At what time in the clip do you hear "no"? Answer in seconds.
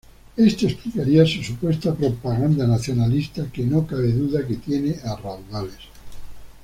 3.61-3.85